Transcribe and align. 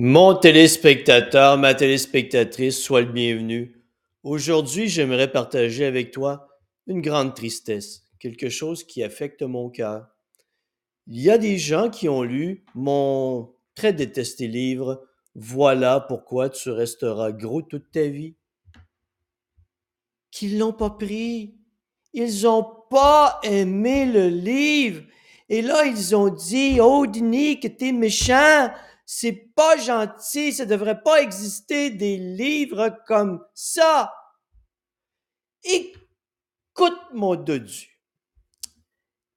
Mon 0.00 0.36
téléspectateur, 0.36 1.58
ma 1.58 1.74
téléspectatrice, 1.74 2.78
sois 2.80 3.00
le 3.00 3.10
bienvenu. 3.10 3.82
Aujourd'hui, 4.22 4.86
j'aimerais 4.86 5.32
partager 5.32 5.84
avec 5.84 6.12
toi 6.12 6.46
une 6.86 7.00
grande 7.00 7.34
tristesse, 7.34 8.04
quelque 8.20 8.48
chose 8.48 8.84
qui 8.84 9.02
affecte 9.02 9.42
mon 9.42 9.70
cœur. 9.70 10.06
Il 11.08 11.20
y 11.20 11.30
a 11.30 11.36
des 11.36 11.58
gens 11.58 11.90
qui 11.90 12.08
ont 12.08 12.22
lu 12.22 12.64
mon 12.76 13.52
très 13.74 13.92
détesté 13.92 14.46
livre 14.46 15.04
Voilà 15.34 15.98
pourquoi 15.98 16.48
tu 16.48 16.70
resteras 16.70 17.32
gros 17.32 17.62
toute 17.62 17.90
ta 17.90 18.06
vie. 18.06 18.36
Qui 20.30 20.50
l'ont 20.58 20.72
pas 20.72 20.90
pris. 20.90 21.56
Ils 22.12 22.46
ont 22.46 22.64
pas 22.88 23.40
aimé 23.42 24.06
le 24.06 24.28
livre. 24.28 25.02
Et 25.48 25.60
là, 25.60 25.86
ils 25.86 26.14
ont 26.14 26.28
dit, 26.28 26.78
oh, 26.80 27.04
Denis, 27.04 27.58
que 27.58 27.66
t'es 27.66 27.90
méchant. 27.90 28.70
C'est 29.10 29.54
pas 29.54 29.78
gentil, 29.78 30.52
ça 30.52 30.66
devrait 30.66 31.00
pas 31.00 31.22
exister 31.22 31.88
des 31.88 32.18
livres 32.18 32.94
comme 33.06 33.42
ça. 33.54 34.12
Écoute 35.64 36.98
mon 37.14 37.34
dodu. 37.34 37.98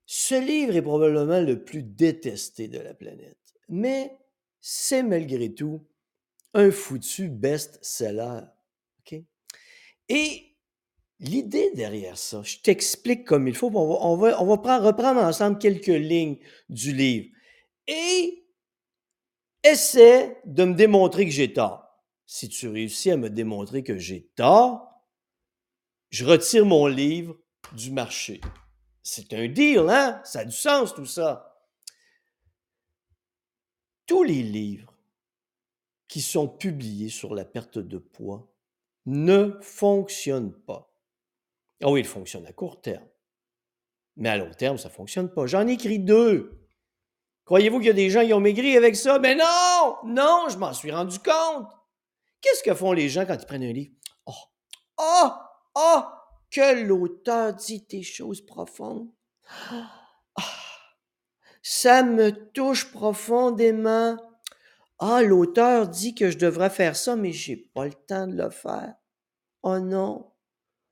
Ce 0.05 0.35
livre 0.35 0.75
est 0.75 0.81
probablement 0.81 1.39
le 1.39 1.63
plus 1.63 1.83
détesté 1.83 2.67
de 2.67 2.79
la 2.79 2.93
planète, 2.93 3.37
mais 3.69 4.13
c'est 4.59 5.03
malgré 5.03 5.53
tout 5.53 5.87
un 6.53 6.69
foutu 6.69 7.29
best-seller. 7.29 8.41
OK? 8.99 9.21
Et 10.09 10.57
l'idée 11.19 11.71
derrière 11.75 12.17
ça, 12.17 12.43
je 12.43 12.57
t'explique 12.57 13.23
comme 13.23 13.47
il 13.47 13.55
faut. 13.55 13.71
On 13.73 14.17
va, 14.17 14.79
reprendre 14.79 15.21
ensemble 15.21 15.59
quelques 15.59 15.87
lignes 15.87 16.39
du 16.67 16.93
livre. 16.93 17.29
Et 17.87 18.40
essaie 19.63 20.41
de 20.45 20.65
me 20.65 20.73
démontrer 20.73 21.25
que 21.25 21.31
j'ai 21.31 21.53
tort. 21.53 21.87
Si 22.25 22.49
tu 22.49 22.67
réussis 22.67 23.11
à 23.11 23.17
me 23.17 23.29
démontrer 23.29 23.83
que 23.83 23.97
j'ai 23.97 24.27
tort, 24.35 24.91
je 26.09 26.25
retire 26.25 26.65
mon 26.65 26.87
livre 26.87 27.37
du 27.73 27.91
marché. 27.91 28.41
C'est 29.03 29.33
un 29.33 29.47
deal, 29.47 29.85
hein? 29.89 30.21
Ça 30.23 30.39
a 30.39 30.45
du 30.45 30.55
sens 30.55 30.93
tout 30.93 31.05
ça. 31.05 31.67
Tous 34.05 34.23
les 34.23 34.43
livres 34.43 34.93
qui 36.07 36.21
sont 36.21 36.47
publiés 36.47 37.09
sur 37.09 37.33
la 37.33 37.45
perte 37.45 37.79
de 37.79 37.97
poids 37.97 38.53
ne 39.05 39.57
fonctionnent 39.61 40.53
pas. 40.53 40.93
Ah 41.81 41.89
oui, 41.89 42.01
ils 42.01 42.05
fonctionnent 42.05 42.45
à 42.45 42.53
court 42.53 42.81
terme. 42.81 43.07
Mais 44.17 44.29
à 44.29 44.37
long 44.37 44.51
terme, 44.51 44.77
ça 44.77 44.89
ne 44.89 44.93
fonctionne 44.93 45.33
pas. 45.33 45.47
J'en 45.47 45.67
ai 45.67 45.73
écrit 45.73 45.99
deux. 45.99 46.60
Croyez-vous 47.45 47.79
qu'il 47.79 47.87
y 47.87 47.91
a 47.91 47.93
des 47.93 48.09
gens 48.09 48.25
qui 48.25 48.33
ont 48.33 48.39
maigri 48.39 48.77
avec 48.77 48.95
ça? 48.95 49.19
Mais 49.19 49.35
non! 49.35 49.97
Non, 50.05 50.47
je 50.49 50.57
m'en 50.57 50.73
suis 50.73 50.91
rendu 50.91 51.19
compte. 51.19 51.67
Qu'est-ce 52.41 52.63
que 52.63 52.73
font 52.73 52.93
les 52.93 53.09
gens 53.09 53.25
quand 53.25 53.37
ils 53.39 53.45
prennent 53.45 53.63
un 53.63 53.73
livre? 53.73 53.93
Oh! 54.25 54.33
Oh! 54.97 55.29
Oh! 55.75 56.01
Que 56.49 56.83
l'auteur 56.83 57.53
dit 57.53 57.85
des 57.89 58.03
choses 58.03 58.41
profondes. 58.45 59.09
Ah! 60.35 60.43
Ça 61.63 62.03
me 62.03 62.31
touche 62.51 62.91
profondément. 62.91 64.17
Ah, 64.99 65.21
l'auteur 65.21 65.87
dit 65.87 66.15
que 66.15 66.29
je 66.29 66.37
devrais 66.37 66.69
faire 66.69 66.95
ça, 66.95 67.15
mais 67.15 67.31
j'ai 67.31 67.57
pas 67.57 67.85
le 67.85 67.93
temps 67.93 68.27
de 68.27 68.35
le 68.35 68.49
faire. 68.49 68.93
Oh 69.63 69.79
non. 69.79 70.31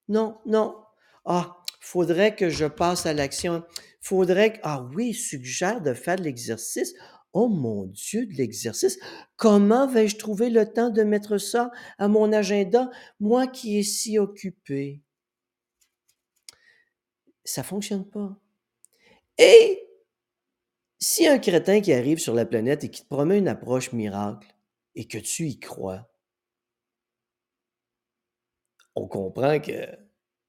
Non, 0.07 0.39
non. 0.45 0.83
Ah, 1.25 1.57
faudrait 1.79 2.35
que 2.35 2.49
je 2.49 2.65
passe 2.65 3.05
à 3.05 3.13
l'action 3.13 3.63
faudrait 4.01 4.53
que, 4.53 4.59
ah 4.63 4.87
oui, 4.95 5.13
suggère 5.13 5.81
de 5.81 5.93
faire 5.93 6.15
de 6.15 6.23
l'exercice. 6.23 6.93
Oh 7.33 7.47
mon 7.47 7.85
Dieu, 7.85 8.25
de 8.25 8.33
l'exercice. 8.33 8.99
Comment 9.35 9.87
vais-je 9.87 10.17
trouver 10.17 10.49
le 10.49 10.71
temps 10.71 10.89
de 10.89 11.03
mettre 11.03 11.37
ça 11.37 11.71
à 11.97 12.07
mon 12.07 12.33
agenda, 12.33 12.89
moi 13.19 13.47
qui 13.47 13.79
est 13.79 13.83
si 13.83 14.17
occupé? 14.17 15.01
Ça 17.43 17.63
fonctionne 17.63 18.07
pas. 18.09 18.37
Et 19.37 19.87
si 20.99 21.27
un 21.27 21.39
crétin 21.39 21.81
qui 21.81 21.93
arrive 21.93 22.19
sur 22.19 22.33
la 22.33 22.45
planète 22.45 22.83
et 22.83 22.89
qui 22.89 23.03
te 23.03 23.07
promet 23.07 23.37
une 23.37 23.47
approche 23.47 23.93
miracle 23.93 24.53
et 24.95 25.07
que 25.07 25.17
tu 25.17 25.47
y 25.47 25.59
crois, 25.59 26.09
on 28.95 29.07
comprend 29.07 29.59
que 29.59 29.87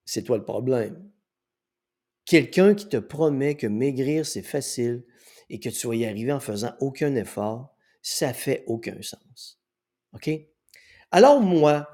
c'est 0.05 0.23
toi 0.25 0.39
le 0.39 0.45
problème. 0.45 1.11
Quelqu'un 2.31 2.77
qui 2.77 2.89
te 2.89 2.97
promet 2.97 3.57
que 3.57 3.67
maigrir, 3.67 4.25
c'est 4.25 4.45
facile 4.45 5.05
et 5.49 5.59
que 5.59 5.69
tu 5.69 5.89
vas 5.89 5.97
y 5.97 6.07
arriver 6.07 6.31
en 6.31 6.39
faisant 6.39 6.73
aucun 6.79 7.17
effort, 7.17 7.75
ça 8.03 8.33
fait 8.33 8.63
aucun 8.69 9.03
sens. 9.03 9.61
OK? 10.13 10.31
Alors 11.11 11.41
moi, 11.41 11.89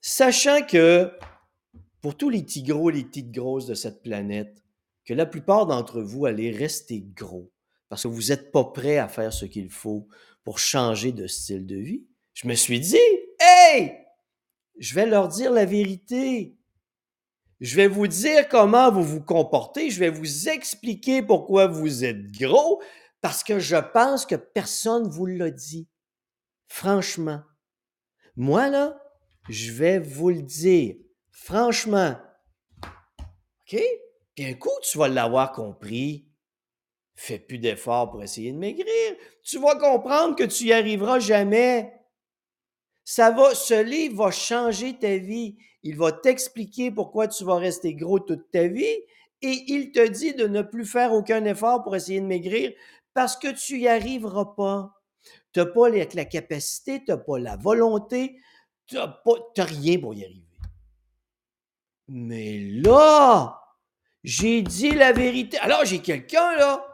sachant 0.00 0.64
que 0.64 1.10
pour 2.00 2.16
tous 2.16 2.30
les 2.30 2.44
petits 2.44 2.62
gros, 2.62 2.90
les 2.90 3.02
petites 3.02 3.32
grosses 3.32 3.66
de 3.66 3.74
cette 3.74 4.04
planète, 4.04 4.62
que 5.04 5.14
la 5.14 5.26
plupart 5.26 5.66
d'entre 5.66 6.00
vous 6.00 6.26
allez 6.26 6.52
rester 6.52 7.00
gros 7.00 7.50
parce 7.88 8.04
que 8.04 8.08
vous 8.08 8.28
n'êtes 8.28 8.52
pas 8.52 8.66
prêt 8.66 8.98
à 8.98 9.08
faire 9.08 9.32
ce 9.32 9.46
qu'il 9.46 9.68
faut 9.68 10.06
pour 10.44 10.60
changer 10.60 11.10
de 11.10 11.26
style 11.26 11.66
de 11.66 11.74
vie, 11.74 12.06
je 12.34 12.46
me 12.46 12.54
suis 12.54 12.78
dit, 12.78 12.96
hey, 13.40 13.96
je 14.78 14.94
vais 14.94 15.06
leur 15.06 15.26
dire 15.26 15.50
la 15.50 15.64
vérité. 15.64 16.56
Je 17.60 17.76
vais 17.76 17.88
vous 17.88 18.06
dire 18.06 18.48
comment 18.48 18.90
vous 18.90 19.02
vous 19.02 19.22
comportez. 19.22 19.90
Je 19.90 20.00
vais 20.00 20.08
vous 20.08 20.48
expliquer 20.48 21.22
pourquoi 21.22 21.66
vous 21.66 22.04
êtes 22.04 22.32
gros 22.32 22.82
parce 23.20 23.44
que 23.44 23.58
je 23.58 23.76
pense 23.76 24.24
que 24.24 24.34
personne 24.34 25.08
vous 25.08 25.26
l'a 25.26 25.50
dit. 25.50 25.88
Franchement. 26.68 27.42
Moi, 28.36 28.68
là, 28.68 28.98
je 29.48 29.72
vais 29.72 29.98
vous 29.98 30.30
le 30.30 30.42
dire. 30.42 30.96
Franchement. 31.30 32.16
OK? 32.82 33.80
Puis 34.34 34.46
un 34.46 34.54
coup, 34.54 34.70
tu 34.82 34.96
vas 34.96 35.08
l'avoir 35.08 35.52
compris. 35.52 36.26
Fais 37.14 37.38
plus 37.38 37.58
d'efforts 37.58 38.10
pour 38.10 38.22
essayer 38.22 38.52
de 38.52 38.56
maigrir. 38.56 39.16
Tu 39.42 39.58
vas 39.58 39.76
comprendre 39.76 40.36
que 40.36 40.44
tu 40.44 40.64
y 40.64 40.72
arriveras 40.72 41.18
jamais. 41.18 41.99
Ça 43.10 43.32
va, 43.32 43.56
ce 43.56 43.82
livre 43.82 44.26
va 44.26 44.30
changer 44.30 44.96
ta 44.96 45.16
vie. 45.16 45.56
Il 45.82 45.96
va 45.96 46.12
t'expliquer 46.12 46.92
pourquoi 46.92 47.26
tu 47.26 47.42
vas 47.42 47.56
rester 47.56 47.92
gros 47.92 48.20
toute 48.20 48.52
ta 48.52 48.68
vie 48.68 48.84
et 49.42 49.64
il 49.66 49.90
te 49.90 50.06
dit 50.06 50.32
de 50.32 50.46
ne 50.46 50.62
plus 50.62 50.86
faire 50.86 51.12
aucun 51.12 51.44
effort 51.44 51.82
pour 51.82 51.96
essayer 51.96 52.20
de 52.20 52.26
maigrir 52.26 52.72
parce 53.12 53.36
que 53.36 53.48
tu 53.48 53.78
n'y 53.78 53.88
arriveras 53.88 54.54
pas. 54.56 54.94
Tu 55.52 55.58
n'as 55.58 55.66
pas 55.66 55.88
la, 55.88 56.24
capacité, 56.24 57.02
tu 57.04 57.10
n'as 57.10 57.16
pas 57.16 57.40
la 57.40 57.56
volonté, 57.56 58.40
tu 58.86 58.94
n'as 58.94 59.20
rien 59.56 59.98
pour 59.98 60.14
y 60.14 60.24
arriver. 60.24 60.46
Mais 62.06 62.60
là, 62.60 63.60
j'ai 64.22 64.62
dit 64.62 64.92
la 64.92 65.10
vérité. 65.10 65.58
Alors, 65.58 65.84
j'ai 65.84 65.98
quelqu'un 65.98 66.54
là, 66.54 66.86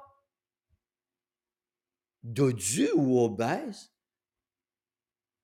dodu 2.23 2.89
ou 2.95 3.21
obèse, 3.21 3.93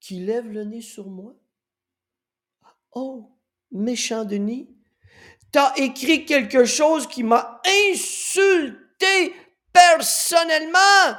qui 0.02 0.18
lève 0.18 0.50
le 0.50 0.64
nez 0.64 0.80
sur 0.80 1.08
moi? 1.08 1.32
Oh, 2.90 3.38
méchant 3.70 4.24
Denis, 4.24 4.68
t'as 5.52 5.72
écrit 5.76 6.26
quelque 6.26 6.64
chose 6.64 7.06
qui 7.06 7.22
m'a 7.22 7.62
insulté 7.92 9.32
personnellement? 9.72 11.16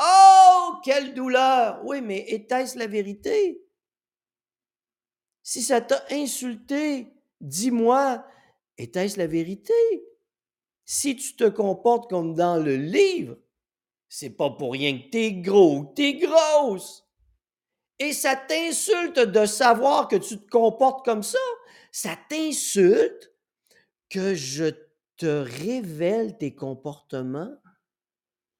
Oh, 0.00 0.74
quelle 0.84 1.12
douleur. 1.12 1.82
Oui, 1.84 2.00
mais 2.00 2.20
était-ce 2.28 2.78
la 2.78 2.86
vérité? 2.86 3.66
Si 5.42 5.62
ça 5.62 5.80
t'a 5.80 6.02
insulté, 6.12 7.12
dis-moi, 7.40 8.24
était-ce 8.78 9.18
la 9.18 9.26
vérité? 9.26 9.74
Si 10.84 11.16
tu 11.16 11.34
te 11.34 11.48
comportes 11.48 12.08
comme 12.08 12.34
dans 12.34 12.56
le 12.56 12.76
livre, 12.76 13.36
c'est 14.08 14.30
pas 14.30 14.50
pour 14.50 14.72
rien 14.72 14.96
que 14.96 15.10
t'es 15.10 15.32
gros 15.32 15.92
t'es 15.96 16.14
grosse. 16.14 17.09
Et 18.00 18.14
ça 18.14 18.34
t'insulte 18.34 19.18
de 19.18 19.44
savoir 19.44 20.08
que 20.08 20.16
tu 20.16 20.38
te 20.38 20.50
comportes 20.50 21.04
comme 21.04 21.22
ça. 21.22 21.38
Ça 21.92 22.16
t'insulte 22.30 23.32
que 24.08 24.34
je 24.34 24.70
te 25.18 25.26
révèle 25.26 26.38
tes 26.38 26.54
comportements. 26.54 27.54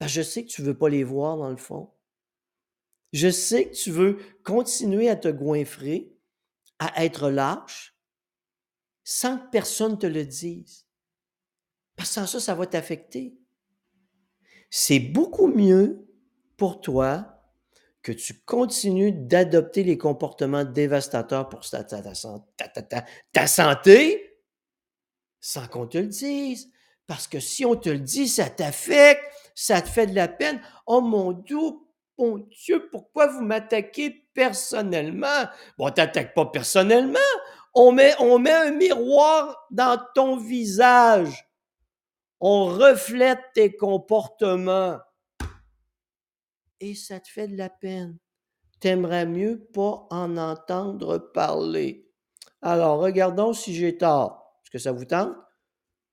je 0.03 0.21
sais 0.21 0.45
que 0.45 0.51
tu 0.51 0.61
ne 0.61 0.67
veux 0.67 0.77
pas 0.77 0.91
les 0.91 1.05
voir 1.05 1.39
dans 1.39 1.49
le 1.49 1.57
fond. 1.57 1.91
Je 3.15 3.31
sais 3.31 3.71
que 3.71 3.75
tu 3.75 3.91
veux 3.91 4.19
continuer 4.45 5.09
à 5.09 5.17
te 5.17 5.29
goinfrer, 5.29 6.13
à 6.79 7.03
être 7.05 7.31
lâche, 7.31 7.97
sans 9.05 9.39
que 9.39 9.51
personne 9.51 9.99
te 9.99 10.07
le 10.07 10.27
dise. 10.27 10.87
Parce 11.97 12.11
que 12.11 12.15
sans 12.15 12.27
ça, 12.27 12.41
ça 12.41 12.55
va 12.55 12.67
t'affecter. 12.67 13.39
C'est 14.69 15.01
beaucoup 15.01 15.49
mieux 15.49 16.07
pour 16.59 16.83
toi 16.83 17.40
que 18.03 18.13
tu 18.13 18.35
continues 18.45 19.13
d'adopter 19.13 19.85
les 19.85 19.99
comportements 19.99 20.65
dévastateurs 20.65 21.49
pour 21.49 21.61
ta, 21.69 23.47
santé 23.47 24.39
sans 25.41 25.67
qu'on 25.69 25.87
te 25.87 25.99
le 25.99 26.07
dise. 26.07 26.71
Parce 27.07 27.27
que 27.27 27.41
si 27.41 27.65
on 27.65 27.77
te 27.77 27.89
le 27.89 27.99
dit, 27.99 28.29
ça 28.29 28.49
t'affecte, 28.49 29.23
ça 29.55 29.83
te 29.83 29.89
fait 29.89 30.07
de 30.07 30.15
la 30.15 30.29
peine. 30.29 30.61
Oh 30.87 31.01
mon 31.01 31.33
Dieu, 31.33 31.59
bon 32.17 32.47
Dieu, 32.65 32.89
pourquoi 32.91 33.27
vous 33.27 33.43
m'attaquez 33.43 34.29
personnellement? 34.33 35.45
Bon, 35.77 35.89
on 35.89 35.91
t'attaque 35.91 36.35
pas 36.35 36.47
personnellement. 36.47 37.19
On 37.75 37.93
met, 37.93 38.15
on 38.21 38.39
met 38.39 38.53
un 38.53 38.73
miroir 38.73 39.67
dans 39.71 40.01
ton 40.15 40.37
visage. 40.37 41.47
On 42.41 42.67
reflète 42.67 43.41
tes 43.55 43.77
comportements. 43.77 44.99
Et 46.81 46.95
ça 46.95 47.21
te 47.21 47.29
fait 47.29 47.49
de 47.49 47.57
la 47.57 47.69
peine. 47.69 48.19
T'aimerais 48.81 49.27
mieux 49.27 49.69
pas 49.73 50.07
en 50.11 50.37
entendre 50.37 51.19
parler. 51.19 52.11
Alors, 52.63 52.99
regardons 52.99 53.53
si 53.53 53.75
j'ai 53.75 53.97
tort. 53.97 54.61
Est-ce 54.63 54.71
que 54.71 54.79
ça 54.79 54.93
vous 54.93 55.05
tente? 55.05 55.37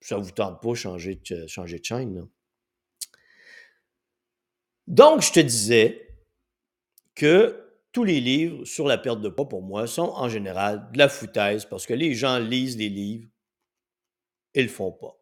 Ça 0.01 0.17
vous 0.17 0.31
tente 0.31 0.61
pas 0.61 0.75
changer 0.75 1.15
de, 1.15 1.47
changer 1.47 1.79
de 1.79 1.85
chaîne, 1.85 2.15
là. 2.15 2.21
Donc, 4.87 5.21
je 5.21 5.33
te 5.33 5.39
disais 5.39 6.07
que 7.13 7.67
tous 7.91 8.03
les 8.03 8.21
livres 8.21 8.63
sur 8.63 8.87
la 8.87 8.97
perte 8.97 9.21
de 9.21 9.29
poids, 9.29 9.49
pour 9.49 9.61
moi, 9.61 9.87
sont 9.87 10.13
en 10.15 10.29
général 10.29 10.89
de 10.91 10.97
la 10.97 11.09
foutaise 11.09 11.65
parce 11.65 11.85
que 11.85 11.93
les 11.93 12.13
gens 12.13 12.39
lisent 12.39 12.77
les 12.77 12.89
livres 12.89 13.27
et 14.53 14.61
le 14.63 14.69
font 14.69 14.91
pas. 14.91 15.17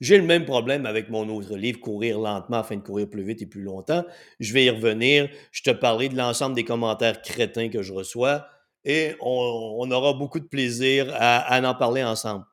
J'ai 0.00 0.16
le 0.16 0.24
même 0.24 0.44
problème 0.44 0.86
avec 0.86 1.10
mon 1.10 1.28
autre 1.28 1.56
livre, 1.56 1.80
Courir 1.80 2.20
lentement 2.20 2.58
afin 2.58 2.76
de 2.76 2.82
courir 2.82 3.10
plus 3.10 3.24
vite 3.24 3.42
et 3.42 3.46
plus 3.46 3.62
longtemps. 3.62 4.04
Je 4.38 4.52
vais 4.52 4.64
y 4.64 4.70
revenir. 4.70 5.28
Je 5.50 5.62
te 5.62 5.70
parlerai 5.70 6.08
de 6.08 6.16
l'ensemble 6.16 6.54
des 6.54 6.64
commentaires 6.64 7.20
crétins 7.22 7.68
que 7.68 7.82
je 7.82 7.92
reçois 7.92 8.46
et 8.84 9.14
on, 9.20 9.90
aura 9.90 10.14
beaucoup 10.14 10.40
de 10.40 10.46
plaisir 10.46 11.12
à, 11.14 11.38
à, 11.38 11.68
en 11.68 11.74
parler 11.74 12.04
ensemble. 12.04 12.44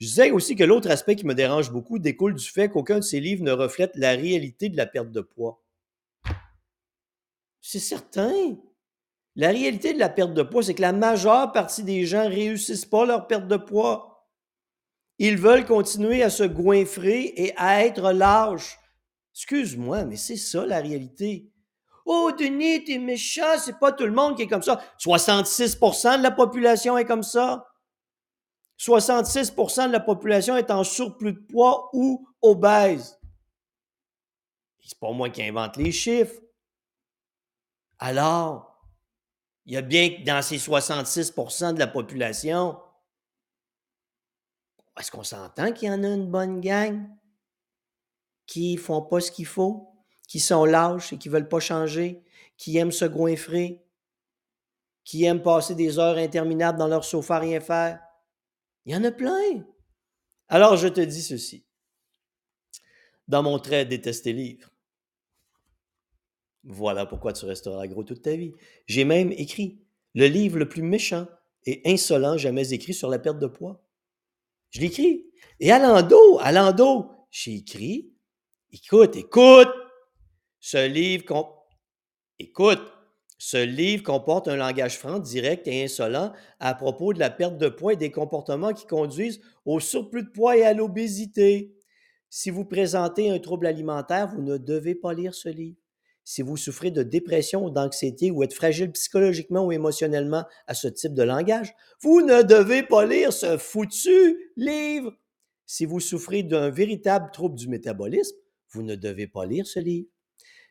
Je 0.00 0.06
disais 0.06 0.30
aussi 0.30 0.54
que 0.54 0.64
l'autre 0.64 0.90
aspect 0.90 1.16
qui 1.16 1.26
me 1.26 1.34
dérange 1.34 1.70
beaucoup 1.70 1.98
découle 1.98 2.34
du 2.34 2.44
fait 2.44 2.68
qu'aucun 2.68 2.98
de 2.98 3.04
ces 3.04 3.20
livres 3.20 3.44
ne 3.44 3.52
reflète 3.52 3.92
la 3.94 4.10
réalité 4.10 4.68
de 4.68 4.76
la 4.76 4.86
perte 4.86 5.10
de 5.10 5.20
poids. 5.20 5.62
C'est 7.60 7.78
certain. 7.78 8.32
La 9.36 9.48
réalité 9.48 9.94
de 9.94 9.98
la 9.98 10.08
perte 10.08 10.34
de 10.34 10.42
poids, 10.42 10.62
c'est 10.62 10.74
que 10.74 10.82
la 10.82 10.92
majeure 10.92 11.52
partie 11.52 11.84
des 11.84 12.04
gens 12.04 12.24
ne 12.24 12.34
réussissent 12.34 12.84
pas 12.84 13.06
leur 13.06 13.26
perte 13.26 13.48
de 13.48 13.56
poids. 13.56 14.11
Ils 15.24 15.38
veulent 15.38 15.64
continuer 15.64 16.24
à 16.24 16.30
se 16.30 16.42
goinfrer 16.42 17.32
et 17.36 17.56
à 17.56 17.84
être 17.84 18.10
lâches. 18.10 18.76
Excuse-moi, 19.32 20.04
mais 20.04 20.16
c'est 20.16 20.36
ça 20.36 20.66
la 20.66 20.80
réalité. 20.80 21.48
Oh, 22.04 22.32
Denis, 22.36 22.82
t'es 22.82 22.98
méchant, 22.98 23.56
c'est 23.56 23.78
pas 23.78 23.92
tout 23.92 24.04
le 24.04 24.10
monde 24.10 24.36
qui 24.36 24.42
est 24.42 24.48
comme 24.48 24.64
ça. 24.64 24.82
66% 24.98 26.18
de 26.18 26.24
la 26.24 26.32
population 26.32 26.98
est 26.98 27.04
comme 27.04 27.22
ça. 27.22 27.68
66% 28.80 29.86
de 29.86 29.92
la 29.92 30.00
population 30.00 30.56
est 30.56 30.72
en 30.72 30.82
surplus 30.82 31.34
de 31.34 31.46
poids 31.48 31.88
ou 31.92 32.26
obèse. 32.40 33.16
C'est 34.84 34.98
pas 34.98 35.12
moi 35.12 35.30
qui 35.30 35.44
invente 35.44 35.76
les 35.76 35.92
chiffres. 35.92 36.40
Alors, 38.00 38.84
il 39.66 39.74
y 39.74 39.76
a 39.76 39.82
bien 39.82 40.08
que 40.10 40.24
dans 40.24 40.42
ces 40.42 40.58
66% 40.58 41.74
de 41.74 41.78
la 41.78 41.86
population, 41.86 42.76
est-ce 44.98 45.10
qu'on 45.10 45.24
s'entend 45.24 45.72
qu'il 45.72 45.88
y 45.88 45.90
en 45.90 46.04
a 46.04 46.08
une 46.08 46.30
bonne 46.30 46.60
gang 46.60 47.08
qui 48.46 48.76
font 48.76 49.02
pas 49.02 49.20
ce 49.20 49.30
qu'il 49.30 49.46
faut, 49.46 49.88
qui 50.28 50.40
sont 50.40 50.64
lâches 50.64 51.12
et 51.12 51.18
qui 51.18 51.28
veulent 51.28 51.48
pas 51.48 51.60
changer, 51.60 52.22
qui 52.56 52.76
aiment 52.76 52.92
se 52.92 53.04
goinfrer, 53.04 53.82
qui 55.04 55.24
aiment 55.24 55.42
passer 55.42 55.74
des 55.74 55.98
heures 55.98 56.18
interminables 56.18 56.78
dans 56.78 56.88
leur 56.88 57.04
sofa 57.04 57.38
rien 57.38 57.60
faire? 57.60 58.00
Il 58.84 58.92
y 58.92 58.96
en 58.96 59.04
a 59.04 59.12
plein. 59.12 59.64
Alors, 60.48 60.76
je 60.76 60.88
te 60.88 61.00
dis 61.00 61.22
ceci. 61.22 61.64
Dans 63.28 63.42
mon 63.42 63.58
trait 63.58 63.86
détesté 63.86 64.32
livre, 64.32 64.68
voilà 66.64 67.06
pourquoi 67.06 67.32
tu 67.32 67.46
resteras 67.46 67.86
gros 67.86 68.04
toute 68.04 68.22
ta 68.22 68.36
vie. 68.36 68.52
J'ai 68.86 69.04
même 69.04 69.32
écrit 69.32 69.80
le 70.14 70.26
livre 70.26 70.58
le 70.58 70.68
plus 70.68 70.82
méchant 70.82 71.26
et 71.64 71.80
insolent 71.86 72.36
jamais 72.36 72.72
écrit 72.72 72.94
sur 72.94 73.08
la 73.08 73.18
perte 73.18 73.38
de 73.38 73.46
poids. 73.46 73.82
Je 74.72 74.80
l'écris. 74.80 75.26
Et 75.60 75.70
à 75.70 75.78
l'endos, 75.78 76.38
à 76.40 76.74
j'ai 77.30 77.54
écrit, 77.54 78.12
écoute, 78.72 79.16
écoute, 79.16 79.68
ce 80.60 80.88
livre, 80.88 81.24
écoute, 82.38 82.80
ce 83.38 83.62
livre 83.62 84.02
comporte 84.02 84.48
un 84.48 84.56
langage 84.56 84.98
franc, 84.98 85.18
direct 85.18 85.66
et 85.66 85.84
insolent 85.84 86.32
à 86.58 86.74
propos 86.74 87.12
de 87.12 87.18
la 87.18 87.30
perte 87.30 87.58
de 87.58 87.68
poids 87.68 87.92
et 87.92 87.96
des 87.96 88.10
comportements 88.10 88.72
qui 88.72 88.86
conduisent 88.86 89.40
au 89.64 89.78
surplus 89.78 90.22
de 90.24 90.30
poids 90.30 90.56
et 90.56 90.64
à 90.64 90.72
l'obésité. 90.72 91.76
Si 92.30 92.50
vous 92.50 92.64
présentez 92.64 93.30
un 93.30 93.38
trouble 93.38 93.66
alimentaire, 93.66 94.28
vous 94.28 94.42
ne 94.42 94.56
devez 94.56 94.94
pas 94.94 95.12
lire 95.12 95.34
ce 95.34 95.48
livre 95.50 95.81
si 96.24 96.42
vous 96.42 96.56
souffrez 96.56 96.90
de 96.90 97.02
dépression 97.02 97.64
ou 97.64 97.70
d'anxiété 97.70 98.30
ou 98.30 98.42
êtes 98.42 98.54
fragile 98.54 98.92
psychologiquement 98.92 99.66
ou 99.66 99.72
émotionnellement 99.72 100.44
à 100.66 100.74
ce 100.74 100.88
type 100.88 101.14
de 101.14 101.22
langage, 101.22 101.74
vous 102.00 102.22
ne 102.22 102.42
devez 102.42 102.82
pas 102.82 103.04
lire 103.06 103.32
ce 103.32 103.58
foutu 103.58 104.52
livre. 104.56 105.12
Si 105.66 105.84
vous 105.84 106.00
souffrez 106.00 106.42
d'un 106.42 106.70
véritable 106.70 107.30
trouble 107.32 107.56
du 107.56 107.68
métabolisme, 107.68 108.36
vous 108.70 108.82
ne 108.82 108.94
devez 108.94 109.26
pas 109.26 109.46
lire 109.46 109.66
ce 109.66 109.80
livre. 109.80 110.08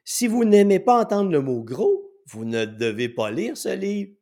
Si 0.06 0.27
vous 0.27 0.45
n'aimez 0.45 0.80
pas 0.80 1.01
entendre 1.01 1.31
le 1.31 1.42
mot 1.42 1.63
gros, 1.63 2.12
vous 2.27 2.45
ne 2.45 2.65
devez 2.65 3.09
pas 3.09 3.30
lire 3.30 3.57
ce 3.57 3.75
livre. 3.75 4.13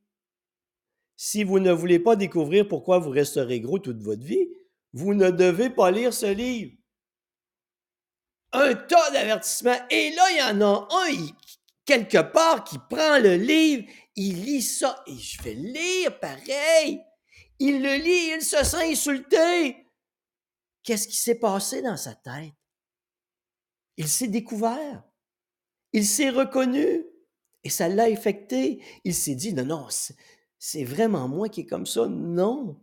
Si 1.16 1.44
vous 1.44 1.60
ne 1.60 1.72
voulez 1.72 2.00
pas 2.00 2.16
découvrir 2.16 2.68
pourquoi 2.68 2.98
vous 3.00 3.10
resterez 3.10 3.60
gros 3.60 3.80
toute 3.80 4.02
votre 4.02 4.24
vie, 4.24 4.50
vous 4.94 5.14
ne 5.14 5.30
devez 5.30 5.70
pas 5.70 5.92
lire 5.92 6.14
ce 6.14 6.34
livre 6.34 6.79
un 8.54 8.74
tas 8.76 9.12
d'avertissements. 9.12 9.80
Et 9.90 10.12
là, 10.12 10.32
il 10.32 10.38
y 10.38 10.42
en 10.42 10.62
a 10.62 10.88
un, 10.92 11.28
quelque 11.86 12.22
part, 12.22 12.64
qui 12.64 12.78
prend 12.90 13.20
le 13.20 13.36
livre, 13.36 13.86
il 14.16 14.44
lit 14.44 14.62
ça, 14.62 15.04
et 15.08 15.18
je 15.18 15.42
vais 15.44 15.54
lire 15.54 16.20
pareil. 16.20 17.02
Il 17.60 17.82
le 17.82 17.96
lit, 17.96 18.36
il 18.36 18.42
se 18.42 18.64
sent 18.64 18.92
insulté. 18.92 19.86
Qu'est-ce 20.84 21.08
qui 21.08 21.18
s'est 21.18 21.40
passé 21.40 21.82
dans 21.82 21.98
sa 21.98 22.16
tête? 22.16 22.54
Il 23.98 24.08
s'est 24.08 24.28
découvert. 24.28 25.04
Il 25.92 26.06
s'est 26.06 26.30
reconnu. 26.30 27.06
Et 27.64 27.70
ça 27.70 27.90
l'a 27.90 28.06
affecté. 28.06 28.82
Il 29.04 29.14
s'est 29.14 29.36
dit, 29.36 29.54
non, 29.54 29.66
non, 29.66 29.88
c'est 30.58 30.84
vraiment 30.84 31.28
moi 31.28 31.50
qui 31.50 31.62
est 31.62 31.66
comme 31.66 31.86
ça. 31.86 32.08
Non. 32.08 32.80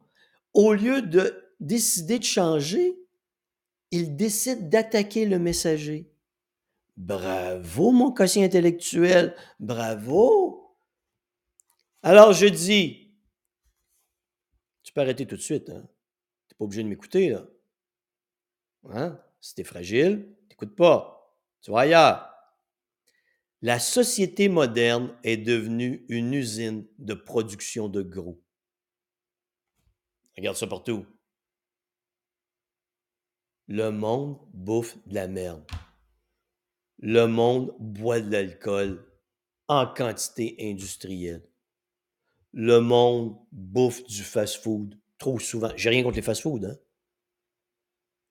Au 0.52 0.74
lieu 0.74 1.00
de 1.00 1.54
décider 1.60 2.18
de 2.18 2.24
changer, 2.24 2.98
il 3.90 4.16
décide 4.16 4.68
d'attaquer 4.68 5.26
le 5.26 5.38
messager. 5.38 6.10
Bravo, 6.96 7.92
mon 7.92 8.12
quotient 8.12 8.42
intellectuel. 8.42 9.36
Bravo. 9.60 10.76
Alors 12.02 12.32
je 12.32 12.46
dis, 12.46 13.12
tu 14.82 14.92
peux 14.92 15.00
arrêter 15.00 15.26
tout 15.26 15.36
de 15.36 15.40
suite. 15.42 15.68
Hein? 15.70 15.82
Tu 16.48 16.54
n'es 16.54 16.56
pas 16.58 16.64
obligé 16.64 16.82
de 16.82 16.88
m'écouter. 16.88 17.30
Là. 17.30 17.46
Hein? 18.90 19.20
Si 19.40 19.54
tu 19.54 19.60
es 19.60 19.64
fragile, 19.64 20.34
t'écoutes 20.48 20.76
pas. 20.76 21.36
Tu 21.60 21.70
vas 21.70 21.80
ailleurs. 21.80 22.32
La 23.62 23.78
société 23.78 24.48
moderne 24.48 25.16
est 25.24 25.38
devenue 25.38 26.04
une 26.08 26.34
usine 26.34 26.86
de 26.98 27.14
production 27.14 27.88
de 27.88 28.02
gros. 28.02 28.40
Regarde 30.36 30.56
ça 30.56 30.66
partout. 30.66 31.06
Le 33.68 33.90
monde 33.90 34.38
bouffe 34.52 34.96
de 35.06 35.14
la 35.14 35.26
merde. 35.26 35.64
Le 36.98 37.26
monde 37.26 37.74
boit 37.80 38.20
de 38.20 38.30
l'alcool 38.30 39.04
en 39.68 39.86
quantité 39.86 40.56
industrielle. 40.60 41.48
Le 42.52 42.78
monde 42.78 43.36
bouffe 43.50 44.04
du 44.04 44.22
fast-food 44.22 44.98
trop 45.18 45.38
souvent. 45.40 45.72
J'ai 45.76 45.90
rien 45.90 46.04
contre 46.04 46.16
les 46.16 46.22
fast-food, 46.22 46.64
hein? 46.64 46.78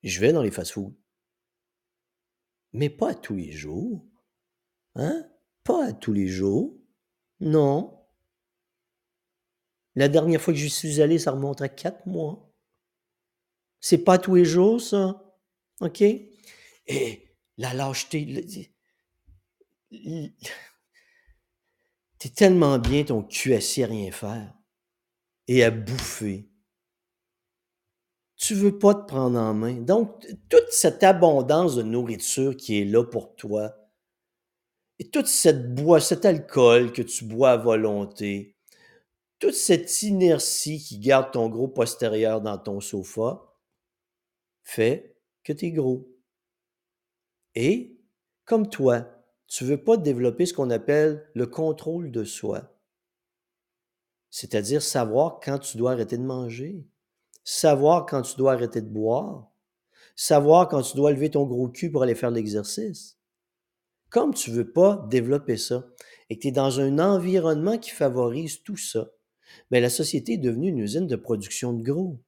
Je 0.03 0.19
vais 0.19 0.31
dans 0.31 0.41
les 0.41 0.51
fast-food. 0.51 0.95
Mais 2.73 2.89
pas 2.89 3.11
à 3.11 3.15
tous 3.15 3.35
les 3.35 3.51
jours. 3.51 4.05
Hein? 4.95 5.29
Pas 5.63 5.87
à 5.87 5.93
tous 5.93 6.13
les 6.13 6.27
jours. 6.27 6.77
Non. 7.39 8.07
La 9.95 10.07
dernière 10.07 10.41
fois 10.41 10.53
que 10.53 10.59
je 10.59 10.67
suis 10.67 11.01
allé, 11.01 11.19
ça 11.19 11.31
remonte 11.31 11.61
à 11.61 11.69
quatre 11.69 12.05
mois. 12.05 12.53
C'est 13.81 14.03
pas 14.03 14.17
tous 14.17 14.35
les 14.35 14.45
jours, 14.45 14.79
ça. 14.79 15.24
OK? 15.81 16.01
Et 16.01 17.25
la 17.57 17.73
lâcheté. 17.73 18.71
T'es 22.17 22.29
tellement 22.29 22.79
bien 22.79 23.03
ton 23.03 23.23
cul 23.23 23.53
assis 23.53 23.83
à 23.83 23.87
rien 23.87 24.11
faire 24.11 24.53
et 25.47 25.63
à 25.63 25.71
bouffer. 25.71 26.49
Tu 28.37 28.53
veux 28.53 28.77
pas 28.77 28.93
te 28.93 29.05
prendre 29.05 29.39
en 29.39 29.53
main. 29.53 29.75
Donc, 29.75 30.25
toute 30.49 30.69
cette 30.69 31.03
abondance 31.03 31.75
de 31.75 31.83
nourriture 31.83 32.57
qui 32.57 32.81
est 32.81 32.85
là 32.85 33.03
pour 33.03 33.35
toi, 33.35 33.75
et 34.99 35.09
toute 35.09 35.27
cette 35.27 35.73
bois, 35.73 35.99
cet 35.99 36.25
alcool 36.25 36.93
que 36.93 37.01
tu 37.01 37.25
bois 37.25 37.51
à 37.51 37.57
volonté, 37.57 38.55
toute 39.39 39.53
cette 39.53 40.01
inertie 40.03 40.79
qui 40.79 40.99
garde 40.99 41.31
ton 41.31 41.49
gros 41.49 41.67
postérieur 41.67 42.41
dans 42.41 42.57
ton 42.57 42.79
sofa, 42.79 43.41
fait 44.63 45.14
que 45.45 45.53
tu 45.53 45.67
es 45.67 45.71
gros. 45.71 46.09
Et, 47.53 47.97
comme 48.43 48.69
toi, 48.69 49.23
tu 49.47 49.63
ne 49.63 49.69
veux 49.69 49.83
pas 49.83 49.95
développer 49.95 50.45
ce 50.45 50.53
qu'on 50.53 50.71
appelle 50.71 51.29
le 51.33 51.47
contrôle 51.47 52.11
de 52.11 52.25
soi. 52.25 52.77
C'est-à-dire 54.29 54.81
savoir 54.81 55.39
quand 55.39 55.59
tu 55.59 55.77
dois 55.77 55.93
arrêter 55.93 56.17
de 56.17 56.23
manger, 56.23 56.85
savoir 57.45 58.05
quand 58.05 58.23
tu 58.23 58.35
dois 58.35 58.53
arrêter 58.53 58.81
de 58.81 58.89
boire, 58.89 59.51
savoir 60.15 60.67
quand 60.67 60.81
tu 60.81 60.97
dois 60.97 61.11
lever 61.11 61.29
ton 61.29 61.45
gros 61.45 61.69
cul 61.69 61.91
pour 61.91 62.03
aller 62.03 62.15
faire 62.15 62.31
l'exercice. 62.31 63.17
Comme 64.09 64.33
tu 64.33 64.51
ne 64.51 64.55
veux 64.57 64.71
pas 64.71 65.05
développer 65.09 65.57
ça 65.57 65.87
et 66.29 66.35
que 66.35 66.41
tu 66.41 66.47
es 66.49 66.51
dans 66.51 66.79
un 66.79 66.99
environnement 66.99 67.77
qui 67.77 67.91
favorise 67.91 68.61
tout 68.63 68.77
ça, 68.77 69.11
mais 69.69 69.79
ben, 69.79 69.83
la 69.83 69.89
société 69.89 70.33
est 70.33 70.37
devenue 70.37 70.69
une 70.69 70.79
usine 70.79 71.07
de 71.07 71.15
production 71.15 71.71
de 71.71 71.83
gros. 71.83 72.19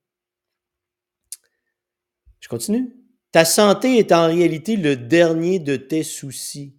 Je 2.40 2.48
continue. 2.48 2.96
Ta 3.38 3.46
santé 3.46 4.00
est 4.00 4.12
en 4.14 4.26
réalité 4.26 4.78
le 4.78 4.96
dernier 4.96 5.60
de 5.60 5.76
tes 5.76 6.02
soucis. 6.02 6.76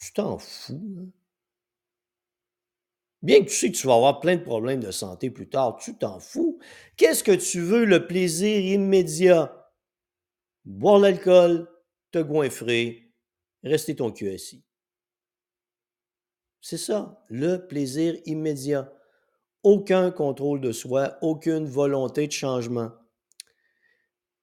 Tu 0.00 0.12
t'en 0.12 0.36
fous. 0.36 0.96
Hein? 0.98 1.06
Bien 3.22 3.38
que 3.44 3.48
tu 3.48 3.54
sais 3.54 3.70
que 3.70 3.76
tu 3.76 3.86
vas 3.86 3.94
avoir 3.94 4.18
plein 4.18 4.34
de 4.34 4.42
problèmes 4.42 4.80
de 4.80 4.90
santé 4.90 5.30
plus 5.30 5.48
tard, 5.48 5.76
tu 5.76 5.96
t'en 5.96 6.18
fous. 6.18 6.58
Qu'est-ce 6.96 7.22
que 7.22 7.30
tu 7.30 7.60
veux? 7.60 7.84
Le 7.84 8.08
plaisir 8.08 8.58
immédiat? 8.58 9.70
Boire 10.64 10.98
l'alcool, 10.98 11.70
te 12.10 12.18
goinfrer, 12.18 13.14
rester 13.62 13.94
ton 13.94 14.10
cul 14.10 14.34
assis. 14.34 14.64
C'est 16.60 16.78
ça, 16.78 17.24
le 17.28 17.58
plaisir 17.68 18.16
immédiat. 18.24 18.92
Aucun 19.62 20.10
contrôle 20.10 20.60
de 20.60 20.72
soi, 20.72 21.16
aucune 21.20 21.66
volonté 21.66 22.26
de 22.26 22.32
changement. 22.32 22.90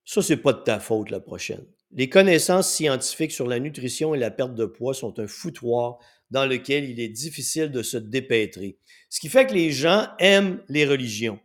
Ça, 0.09 0.23
c'est 0.23 0.37
pas 0.37 0.53
de 0.53 0.61
ta 0.61 0.79
faute 0.79 1.11
la 1.11 1.19
prochaine. 1.19 1.63
Les 1.91 2.09
connaissances 2.09 2.73
scientifiques 2.73 3.31
sur 3.31 3.45
la 3.45 3.59
nutrition 3.59 4.15
et 4.15 4.17
la 4.17 4.31
perte 4.31 4.55
de 4.55 4.65
poids 4.65 4.95
sont 4.95 5.19
un 5.19 5.27
foutoir 5.27 5.99
dans 6.31 6.47
lequel 6.47 6.89
il 6.89 6.99
est 6.99 7.09
difficile 7.09 7.69
de 7.69 7.83
se 7.83 7.97
dépêtrer. 7.97 8.79
Ce 9.11 9.19
qui 9.19 9.29
fait 9.29 9.45
que 9.45 9.53
les 9.53 9.69
gens 9.69 10.07
aiment 10.17 10.63
les 10.67 10.87
religions. 10.87 11.39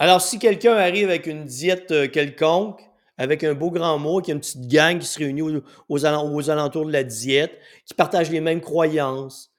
Alors, 0.00 0.20
si 0.20 0.40
quelqu'un 0.40 0.74
arrive 0.74 1.10
avec 1.10 1.28
une 1.28 1.44
diète 1.44 1.92
euh, 1.92 2.08
quelconque, 2.08 2.82
avec 3.16 3.44
un 3.44 3.54
beau 3.54 3.70
grand 3.70 3.96
mot, 4.00 4.20
qui 4.20 4.32
a 4.32 4.34
une 4.34 4.40
petite 4.40 4.66
gang 4.66 4.98
qui 4.98 5.06
se 5.06 5.20
réunit 5.20 5.62
aux, 5.88 6.06
alentours 6.06 6.86
de 6.86 6.92
la 6.92 7.04
diète, 7.04 7.56
qui 7.86 7.94
partagent 7.94 8.32
les 8.32 8.40
mêmes 8.40 8.60
croyances, 8.60 9.54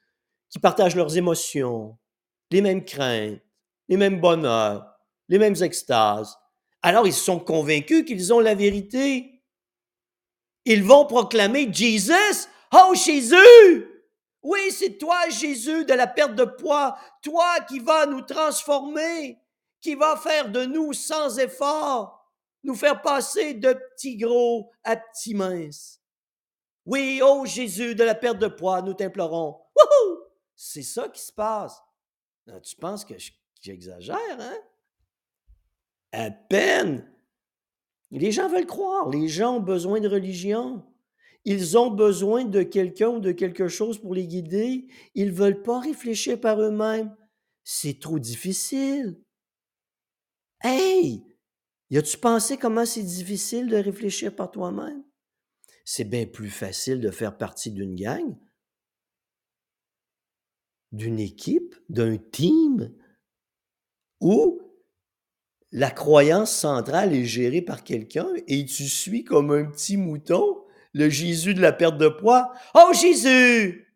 qui 0.49 0.59
partagent 0.59 0.97
leurs 0.97 1.15
émotions, 1.15 1.97
les 2.51 2.59
mêmes 2.59 2.83
craintes, 2.83 3.39
les 3.87 3.95
mêmes 3.95 4.19
bonheurs, 4.19 4.94
les 5.27 5.39
mêmes 5.39 5.61
extases, 5.61 6.37
alors 6.81 7.07
ils 7.07 7.13
sont 7.13 7.39
convaincus 7.39 8.05
qu'ils 8.05 8.33
ont 8.33 8.39
la 8.39 8.55
vérité. 8.55 9.41
Ils 10.65 10.83
vont 10.83 11.05
proclamer 11.05 11.71
Jesus, 11.71 12.47
oh 12.71 12.93
Jésus! 12.93 13.87
Oui, 14.43 14.71
c'est 14.71 14.99
toi, 14.99 15.27
Jésus, 15.29 15.85
de 15.85 15.93
la 15.93 16.05
perte 16.05 16.35
de 16.35 16.45
poids, 16.45 16.95
toi 17.23 17.59
qui 17.67 17.79
vas 17.79 18.05
nous 18.05 18.21
transformer, 18.21 19.39
qui 19.81 19.95
va 19.95 20.15
faire 20.17 20.49
de 20.49 20.65
nous 20.65 20.93
sans 20.93 21.39
effort, 21.39 22.31
nous 22.63 22.75
faire 22.75 23.01
passer 23.01 23.55
de 23.55 23.73
petits 23.73 24.17
gros 24.17 24.71
à 24.83 24.95
petits 24.95 25.33
minces. 25.33 25.99
Oui, 26.85 27.19
oh 27.23 27.45
Jésus, 27.45 27.95
de 27.95 28.03
la 28.03 28.13
perte 28.13 28.37
de 28.37 28.47
poids, 28.47 28.83
nous 28.83 28.93
t'implorons. 28.93 29.59
C'est 30.55 30.83
ça 30.83 31.09
qui 31.09 31.21
se 31.21 31.33
passe. 31.33 31.81
tu 32.63 32.75
penses 32.75 33.03
que 33.03 33.15
j'exagère, 33.59 34.19
hein? 34.39 34.57
À 36.15 36.31
peine. 36.31 37.05
Les 38.09 38.31
gens 38.31 38.47
veulent 38.47 38.65
croire. 38.65 39.09
Les 39.09 39.27
gens 39.27 39.57
ont 39.57 39.61
besoin 39.61 39.99
de 39.99 40.07
religion. 40.07 40.85
Ils 41.43 41.77
ont 41.77 41.91
besoin 41.91 42.45
de 42.45 42.63
quelqu'un 42.63 43.09
ou 43.09 43.19
de 43.19 43.33
quelque 43.33 43.67
chose 43.67 43.99
pour 43.99 44.15
les 44.15 44.25
guider. 44.25 44.87
Ils 45.13 45.27
ne 45.27 45.33
veulent 45.33 45.61
pas 45.61 45.81
réfléchir 45.81 46.39
par 46.39 46.61
eux-mêmes. 46.61 47.13
C'est 47.65 47.99
trop 47.99 48.17
difficile. 48.17 49.21
Hey! 50.61 51.25
Y 51.89 51.97
a-tu 51.97 52.17
pensé 52.17 52.55
comment 52.55 52.85
c'est 52.85 53.03
difficile 53.03 53.67
de 53.67 53.75
réfléchir 53.75 54.33
par 54.33 54.49
toi-même? 54.51 55.03
C'est 55.83 56.05
bien 56.05 56.25
plus 56.25 56.49
facile 56.49 57.01
de 57.01 57.11
faire 57.11 57.37
partie 57.37 57.71
d'une 57.71 57.95
gang, 57.95 58.37
d'une 60.93 61.19
équipe, 61.19 61.75
d'un 61.89 62.15
team, 62.17 62.95
ou 64.21 64.61
la 65.75 65.91
croyance 65.91 66.53
centrale 66.53 67.13
est 67.13 67.25
gérée 67.25 67.61
par 67.61 67.83
quelqu'un 67.83 68.29
et 68.47 68.65
tu 68.65 68.87
suis 68.87 69.25
comme 69.25 69.51
un 69.51 69.65
petit 69.65 69.97
mouton 69.97 70.63
le 70.93 71.09
Jésus 71.09 71.53
de 71.53 71.59
la 71.59 71.73
perte 71.73 71.97
de 71.97 72.07
poids. 72.07 72.53
Oh 72.73 72.93
Jésus! 72.93 73.93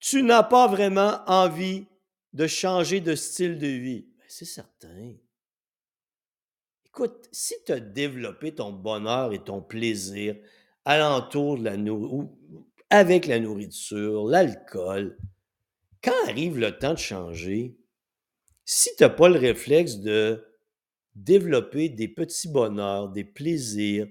Tu 0.00 0.22
n'as 0.22 0.42
pas 0.42 0.68
vraiment 0.68 1.20
envie 1.26 1.84
de 2.32 2.46
changer 2.46 3.00
de 3.00 3.14
style 3.14 3.58
de 3.58 3.66
vie. 3.66 4.06
Ben, 4.16 4.24
c'est 4.26 4.46
certain. 4.46 5.12
Écoute, 6.86 7.28
si 7.30 7.56
tu 7.66 7.72
as 7.72 7.80
développé 7.80 8.54
ton 8.54 8.72
bonheur 8.72 9.34
et 9.34 9.44
ton 9.44 9.60
plaisir 9.60 10.34
alentour 10.86 11.58
de 11.58 11.64
la 11.64 11.76
nourriture, 11.76 12.30
avec 12.88 13.26
la 13.26 13.38
nourriture, 13.38 14.24
l'alcool, 14.24 15.18
quand 16.06 16.28
arrive 16.28 16.56
le 16.56 16.78
temps 16.78 16.94
de 16.94 16.98
changer, 16.98 17.76
si 18.64 18.90
tu 18.96 19.02
n'as 19.02 19.08
pas 19.08 19.28
le 19.28 19.38
réflexe 19.38 19.96
de 19.96 20.44
développer 21.16 21.88
des 21.88 22.06
petits 22.06 22.48
bonheurs, 22.48 23.08
des 23.08 23.24
plaisirs 23.24 24.06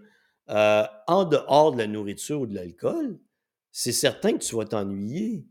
euh, 0.49 0.83
en 1.07 1.23
dehors 1.23 1.71
de 1.71 1.77
la 1.77 1.87
nourriture 1.87 2.41
ou 2.41 2.47
de 2.47 2.53
l'alcool, 2.53 3.17
c'est 3.71 3.93
certain 3.93 4.33
que 4.33 4.43
tu 4.43 4.55
vas 4.55 4.65
t'ennuyer. 4.65 5.47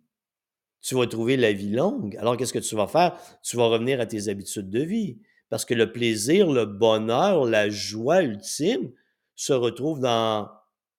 Tu 0.82 0.94
vas 0.94 1.06
trouver 1.06 1.38
la 1.38 1.52
vie 1.52 1.70
longue. 1.70 2.14
Alors, 2.18 2.36
qu'est-ce 2.36 2.52
que 2.52 2.58
tu 2.58 2.74
vas 2.74 2.86
faire? 2.86 3.18
Tu 3.42 3.56
vas 3.56 3.68
revenir 3.68 4.00
à 4.00 4.06
tes 4.06 4.28
habitudes 4.28 4.68
de 4.68 4.82
vie. 4.82 5.18
Parce 5.48 5.64
que 5.64 5.72
le 5.72 5.92
plaisir, 5.92 6.50
le 6.52 6.66
bonheur, 6.66 7.46
la 7.46 7.70
joie 7.70 8.22
ultime 8.22 8.92
se 9.34 9.54
retrouvent 9.54 10.00
dans 10.00 10.50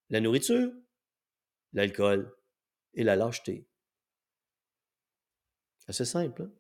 la 0.10 0.22
nourriture, 0.22 0.72
l'alcool 1.74 2.36
et 2.96 3.04
la 3.04 3.16
lâcheté. 3.16 3.68
C'est 5.90 6.06
simple. 6.06 6.44
Hein? 6.44 6.52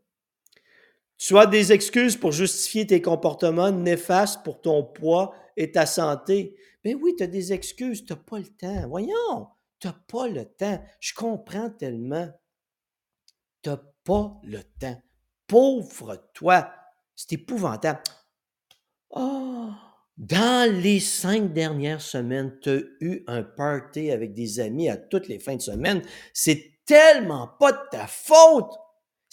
Tu 1.17 1.37
as 1.37 1.45
des 1.45 1.71
excuses 1.71 2.17
pour 2.17 2.31
justifier 2.31 2.85
tes 2.85 3.01
comportements 3.01 3.71
néfastes 3.71 4.43
pour 4.43 4.61
ton 4.61 4.83
poids 4.83 5.33
et 5.55 5.71
ta 5.71 5.85
santé. 5.85 6.57
Ben 6.83 6.97
oui, 7.01 7.15
tu 7.17 7.23
as 7.23 7.27
des 7.27 7.53
excuses, 7.53 8.05
tu 8.05 8.13
n'as 8.13 8.19
pas 8.19 8.39
le 8.39 8.47
temps. 8.47 8.87
Voyons, 8.87 9.47
tu 9.79 9.87
n'as 9.87 9.93
pas 9.93 10.27
le 10.27 10.45
temps. 10.45 10.83
Je 10.99 11.13
comprends 11.13 11.69
tellement. 11.69 12.29
Tu 13.63 13.69
n'as 13.69 13.81
pas 14.03 14.39
le 14.43 14.61
temps. 14.79 15.01
Pauvre 15.47 16.29
toi, 16.33 16.71
c'est 17.15 17.33
épouvantable. 17.33 18.01
Oh, 19.09 19.69
dans 20.17 20.71
les 20.81 20.99
cinq 20.99 21.53
dernières 21.53 22.01
semaines, 22.01 22.57
tu 22.61 22.69
as 22.69 22.81
eu 22.99 23.23
un 23.27 23.43
party 23.43 24.11
avec 24.11 24.33
des 24.33 24.59
amis 24.59 24.89
à 24.89 24.97
toutes 24.97 25.27
les 25.27 25.39
fins 25.39 25.55
de 25.55 25.61
semaine. 25.61 26.01
C'est 26.33 26.79
tellement 26.85 27.47
pas 27.59 27.71
de 27.71 27.89
ta 27.91 28.07
faute. 28.07 28.73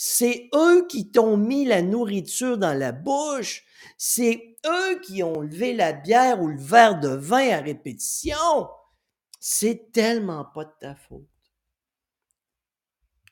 C'est 0.04 0.50
eux 0.52 0.84
qui 0.88 1.12
t'ont 1.12 1.36
mis 1.36 1.64
la 1.64 1.80
nourriture 1.80 2.58
dans 2.58 2.76
la 2.76 2.90
bouche. 2.90 3.64
C'est 3.96 4.56
eux 4.66 4.98
qui 4.98 5.22
ont 5.22 5.42
levé 5.42 5.74
la 5.74 5.92
bière 5.92 6.42
ou 6.42 6.48
le 6.48 6.60
verre 6.60 6.98
de 6.98 7.10
vin 7.10 7.50
à 7.50 7.60
répétition. 7.60 8.68
C'est 9.38 9.92
tellement 9.92 10.44
pas 10.44 10.64
de 10.64 10.72
ta 10.80 10.96
faute. 10.96 11.28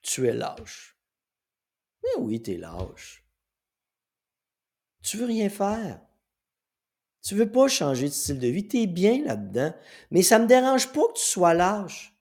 Tu 0.02 0.28
es 0.28 0.32
lâche. 0.32 0.96
Mais 2.04 2.22
oui, 2.22 2.40
tu 2.40 2.52
es 2.52 2.56
lâche. 2.56 3.24
Tu 5.02 5.16
veux 5.16 5.26
rien 5.26 5.48
faire. 5.48 6.00
Tu 7.20 7.34
veux 7.34 7.50
pas 7.50 7.66
changer 7.66 8.06
de 8.06 8.14
style 8.14 8.38
de 8.38 8.46
vie. 8.46 8.68
Tu 8.68 8.82
es 8.82 8.86
bien 8.86 9.24
là-dedans. 9.24 9.74
Mais 10.12 10.22
ça 10.22 10.38
me 10.38 10.46
dérange 10.46 10.92
pas 10.92 11.08
que 11.08 11.18
tu 11.18 11.24
sois 11.24 11.52
lâche. 11.52 12.14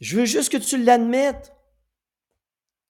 Je 0.00 0.16
veux 0.16 0.26
juste 0.26 0.52
que 0.52 0.58
tu 0.58 0.80
l'admettes. 0.80 1.52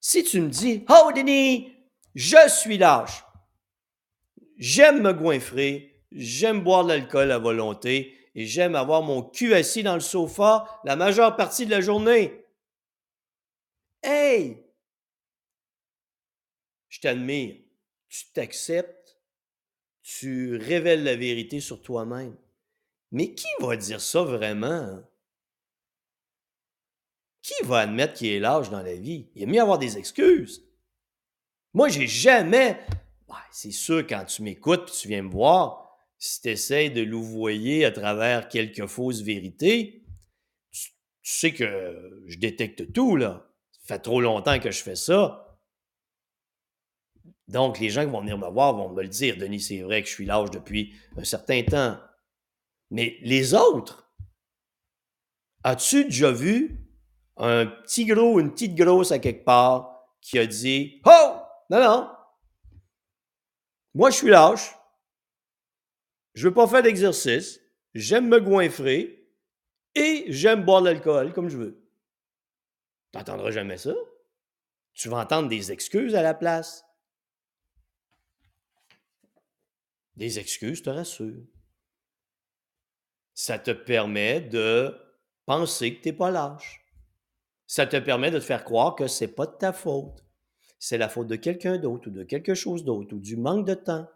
Si 0.05 0.25
tu 0.25 0.41
me 0.41 0.49
dis, 0.49 0.85
oh 0.89 1.13
Denis, 1.15 1.73
je 2.17 2.49
suis 2.49 2.77
lâche, 2.77 3.25
j'aime 4.59 5.01
me 5.01 5.13
goinfrer, 5.13 6.05
j'aime 6.11 6.65
boire 6.65 6.83
de 6.83 6.89
l'alcool 6.89 7.31
à 7.31 7.39
volonté 7.39 8.19
et 8.35 8.45
j'aime 8.45 8.75
avoir 8.75 9.03
mon 9.03 9.23
cul 9.23 9.55
assis 9.55 9.85
dans 9.85 9.95
le 9.95 10.01
sofa 10.01 10.81
la 10.83 10.97
majeure 10.97 11.37
partie 11.37 11.67
de 11.67 11.71
la 11.71 11.81
journée. 11.81 12.45
Hey! 14.03 14.61
Je 16.89 16.99
t'admire. 16.99 17.55
Tu 18.09 18.25
t'acceptes, 18.35 19.17
tu 20.03 20.57
révèles 20.57 21.05
la 21.05 21.15
vérité 21.15 21.61
sur 21.61 21.81
toi-même. 21.81 22.37
Mais 23.13 23.35
qui 23.35 23.47
va 23.61 23.77
dire 23.77 24.01
ça 24.01 24.25
vraiment? 24.25 25.01
Qui 27.43 27.55
va 27.65 27.81
admettre 27.81 28.15
qu'il 28.15 28.29
est 28.29 28.39
lâche 28.39 28.71
dans 28.71 28.83
la 28.83 28.95
vie? 28.95 29.29
Il 29.35 29.43
est 29.43 29.47
mieux 29.47 29.61
avoir 29.61 29.79
des 29.79 29.99
excuses. 29.99 30.65
Moi, 31.75 31.89
j'ai 31.89 32.07
jamais. 32.07 32.79
Ben, 33.29 33.35
c'est 33.51 33.73
sûr, 33.73 34.07
quand 34.07 34.25
tu 34.25 34.43
m'écoutes 34.43 34.89
et 34.89 34.99
tu 35.01 35.09
viens 35.09 35.23
me 35.23 35.31
voir, 35.31 35.99
si 36.19 36.41
tu 36.41 36.51
essaies 36.51 36.91
de 36.91 37.03
louvoyer 37.03 37.85
à 37.85 37.91
travers 37.91 38.49
quelques 38.49 38.87
fausses 38.87 39.23
vérités, 39.23 40.05
tu, 40.71 40.91
sais 41.23 41.53
que 41.53 42.23
je 42.27 42.39
détecte 42.39 42.93
tout, 42.93 43.17
là. 43.17 43.49
Ça 43.73 43.97
fait 43.97 44.03
trop 44.03 44.21
longtemps 44.21 44.61
que 44.61 44.71
je 44.71 44.83
fais 44.83 44.95
ça. 44.95 45.59
Donc, 47.49 47.81
les 47.81 47.91
gens 47.91 48.05
qui 48.05 48.11
vont 48.11 48.21
venir 48.21 48.39
me 48.39 48.49
voir 48.49 48.75
vont 48.75 48.91
me 48.91 49.03
le 49.03 49.09
dire. 49.09 49.37
Denis, 49.37 49.61
c'est 49.61 49.81
vrai 49.81 50.03
que 50.03 50.09
je 50.09 50.15
suis 50.15 50.27
lâche 50.27 50.51
depuis 50.51 50.95
un 51.17 51.25
certain 51.25 51.63
temps. 51.65 51.99
Mais 52.91 53.17
les 53.23 53.55
autres, 53.55 54.13
as-tu 55.65 56.05
déjà 56.05 56.31
vu 56.31 56.92
un 57.37 57.67
petit 57.67 58.05
gros, 58.05 58.39
une 58.39 58.53
petite 58.53 58.75
grosse 58.75 59.13
à 59.13 59.19
quelque 59.19 59.45
part 59.45 60.07
qui 60.21 60.39
a 60.39 60.47
dit 60.47 61.01
Oh! 61.07 61.37
Non, 61.71 61.81
non! 61.81 62.11
Moi, 63.95 64.11
je 64.11 64.17
suis 64.17 64.29
lâche. 64.29 64.75
Je 66.35 66.49
veux 66.49 66.55
pas 66.55 66.67
faire 66.67 66.83
d'exercice. 66.83 67.61
J'aime 67.95 68.29
me 68.29 68.41
goinfrer. 68.41 69.19
Et 69.95 70.25
j'aime 70.29 70.65
boire 70.65 70.81
de 70.81 70.87
l'alcool 70.87 71.35
comme 71.35 71.51
je 71.51 71.59
veux. 71.59 71.87
Tu 73.13 73.19
n'entendras 73.19 73.51
jamais 73.51 73.77
ça. 73.77 73.93
Tu 74.95 75.09
vas 75.09 75.19
entendre 75.19 75.49
des 75.49 75.71
excuses 75.71 76.15
à 76.15 76.23
la 76.23 76.33
place. 76.33 76.85
Des 80.17 80.39
excuses, 80.39 80.83
te 80.83 80.91
rassure. 80.91 81.43
Ça 83.35 83.59
te 83.59 83.71
permet 83.71 84.41
de 84.41 84.95
penser 85.45 85.97
que 85.97 86.03
tu 86.03 86.09
n'es 86.09 86.15
pas 86.15 86.31
lâche. 86.31 86.82
Ça 87.73 87.87
te 87.87 87.97
permet 87.97 88.31
de 88.31 88.39
te 88.39 88.45
faire 88.45 88.65
croire 88.65 88.95
que 88.95 89.07
ce 89.07 89.25
n'est 89.25 89.31
pas 89.31 89.47
de 89.47 89.57
ta 89.57 89.73
faute. 89.73 90.27
C'est 90.79 90.99
la 90.99 91.09
faute 91.09 91.29
de 91.29 91.37
quelqu'un 91.37 91.79
d'autre 91.79 92.09
ou 92.09 92.11
de 92.11 92.23
quelque 92.23 92.53
chose 92.53 92.85
d'autre 92.85 93.17
ou 93.17 93.19
du 93.19 93.39
manque 93.39 93.67
de 93.67 93.73
temps. 93.73 94.07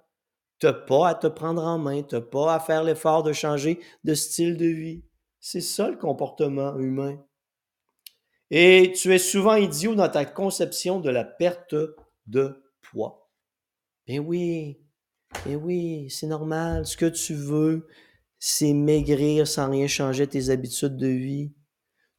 Tu 0.58 0.66
n'as 0.66 0.74
pas 0.74 1.08
à 1.08 1.14
te 1.14 1.26
prendre 1.26 1.64
en 1.64 1.78
main, 1.78 2.02
tu 2.02 2.16
n'as 2.16 2.20
pas 2.20 2.52
à 2.52 2.60
faire 2.60 2.84
l'effort 2.84 3.22
de 3.22 3.32
changer 3.32 3.80
de 4.04 4.12
style 4.12 4.58
de 4.58 4.66
vie. 4.66 5.04
C'est 5.40 5.62
ça 5.62 5.88
le 5.88 5.96
comportement 5.96 6.76
humain. 6.78 7.18
Et 8.50 8.92
tu 8.94 9.14
es 9.14 9.18
souvent 9.18 9.54
idiot 9.54 9.94
dans 9.94 10.10
ta 10.10 10.26
conception 10.26 11.00
de 11.00 11.08
la 11.08 11.24
perte 11.24 11.74
de 12.26 12.62
poids. 12.82 13.30
Ben 14.06 14.18
oui, 14.20 14.82
ben 15.46 15.56
oui, 15.56 16.10
c'est 16.10 16.26
normal. 16.26 16.84
Ce 16.84 16.98
que 16.98 17.06
tu 17.06 17.32
veux, 17.32 17.86
c'est 18.38 18.74
maigrir 18.74 19.48
sans 19.48 19.70
rien 19.70 19.86
changer 19.86 20.26
tes 20.26 20.50
habitudes 20.50 20.98
de 20.98 21.06
vie. 21.06 21.54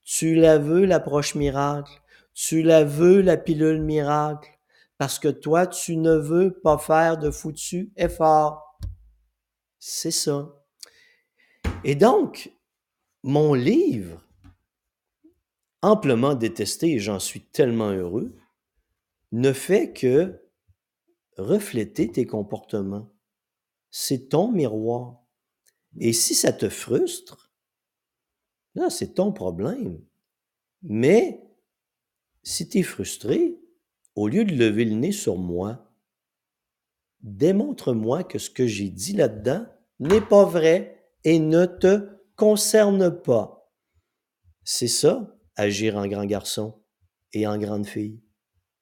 Tu 0.10 0.36
la 0.36 0.58
veux, 0.58 0.86
l'approche 0.86 1.36
miracle. 1.36 1.92
Tu 2.34 2.62
la 2.62 2.86
veux, 2.86 3.20
la 3.20 3.36
pilule 3.36 3.82
miracle. 3.82 4.50
Parce 4.98 5.20
que 5.20 5.28
toi, 5.28 5.68
tu 5.68 5.98
ne 5.98 6.16
veux 6.16 6.58
pas 6.62 6.78
faire 6.78 7.18
de 7.18 7.30
foutu 7.30 7.92
effort. 7.98 8.80
C'est 9.80 10.12
ça. 10.12 10.66
Et 11.84 11.96
donc, 11.96 12.54
mon 13.24 13.54
livre, 13.54 14.24
amplement 15.82 16.36
détesté, 16.36 16.94
et 16.94 17.00
j'en 17.00 17.20
suis 17.20 17.42
tellement 17.42 17.90
heureux, 17.90 18.34
ne 19.34 19.52
fait 19.52 19.92
que 19.92 20.42
refléter 21.38 22.10
tes 22.10 22.26
comportements. 22.26 23.12
C'est 23.92 24.30
ton 24.30 24.54
miroir. 24.54 25.18
Et 26.00 26.14
si 26.14 26.34
ça 26.34 26.54
te 26.54 26.70
frustre, 26.70 27.47
c'est 28.90 29.16
ton 29.16 29.32
problème. 29.32 30.00
Mais 30.82 31.44
si 32.44 32.70
tu 32.70 32.80
es 32.80 32.84
frustré, 32.84 33.60
au 34.16 34.28
lieu 34.28 34.46
de 34.46 34.54
lever 34.54 34.86
le 34.86 34.96
nez 34.96 35.12
sur 35.12 35.38
moi, 35.38 35.92
démontre-moi 37.22 38.24
que 38.24 38.40
ce 38.40 38.50
que 38.50 38.66
j'ai 38.66 38.90
dit 38.90 39.14
là-dedans 39.14 39.66
n'est 40.00 40.22
pas 40.22 40.46
vrai 40.46 41.12
et 41.24 41.40
ne 41.40 41.66
te 41.66 42.10
concerne 42.36 43.10
pas. 43.22 43.72
C'est 44.64 44.88
ça, 44.88 45.36
agir 45.56 45.98
en 45.98 46.08
grand 46.08 46.26
garçon 46.26 46.82
et 47.34 47.48
en 47.48 47.58
grande 47.58 47.86
fille. 47.86 48.22